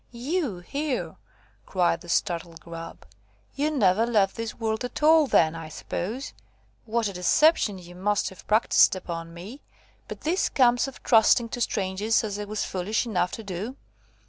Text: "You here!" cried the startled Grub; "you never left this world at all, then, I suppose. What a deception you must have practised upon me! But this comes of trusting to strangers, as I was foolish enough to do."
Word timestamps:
"You 0.09 0.57
here!" 0.61 1.17
cried 1.67 2.01
the 2.01 2.09
startled 2.09 2.59
Grub; 2.59 3.05
"you 3.53 3.69
never 3.69 4.03
left 4.07 4.35
this 4.35 4.55
world 4.55 4.83
at 4.83 5.03
all, 5.03 5.27
then, 5.27 5.53
I 5.53 5.69
suppose. 5.69 6.33
What 6.85 7.07
a 7.07 7.13
deception 7.13 7.77
you 7.77 7.93
must 7.93 8.29
have 8.29 8.47
practised 8.47 8.95
upon 8.95 9.31
me! 9.31 9.61
But 10.07 10.21
this 10.21 10.49
comes 10.49 10.87
of 10.87 11.03
trusting 11.03 11.49
to 11.49 11.61
strangers, 11.61 12.23
as 12.23 12.39
I 12.39 12.45
was 12.45 12.65
foolish 12.65 13.05
enough 13.05 13.29
to 13.33 13.43
do." 13.43 13.75